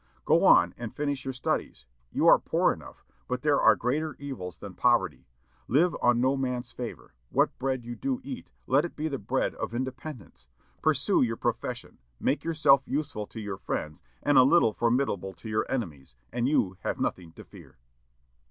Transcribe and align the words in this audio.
Go 0.25 0.43
on, 0.45 0.73
and 0.77 0.95
finish 0.95 1.25
your 1.25 1.33
studies; 1.35 1.85
you 2.11 2.25
are 2.25 2.39
poor 2.39 2.73
enough, 2.73 3.05
but 3.27 3.43
there 3.43 3.61
are 3.61 3.75
greater 3.75 4.15
evils 4.17 4.57
than 4.57 4.73
poverty: 4.73 5.27
live 5.67 5.95
on 6.01 6.19
no 6.19 6.35
man's 6.35 6.71
favor; 6.71 7.13
what 7.29 7.55
bread 7.59 7.85
you 7.85 7.95
do 7.95 8.19
eat, 8.23 8.49
let 8.65 8.83
it 8.83 8.95
be 8.95 9.07
the 9.07 9.19
bread 9.19 9.53
of 9.53 9.75
independence; 9.75 10.47
pursue 10.81 11.21
your 11.21 11.37
profession, 11.37 11.99
make 12.19 12.43
yourself 12.43 12.81
useful 12.87 13.27
to 13.27 13.39
your 13.39 13.57
friends 13.59 14.01
and 14.23 14.39
a 14.39 14.43
little 14.43 14.73
formidable 14.73 15.33
to 15.33 15.47
your 15.47 15.67
enemies, 15.71 16.15
and 16.33 16.49
you 16.49 16.77
have 16.81 16.99
nothing 16.99 17.31
to 17.33 17.43
fear.'" 17.43 17.77